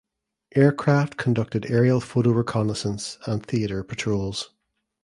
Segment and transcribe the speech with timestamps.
[0.55, 4.49] Aircraft conducted aerial photo reconnaissance and theater patrols.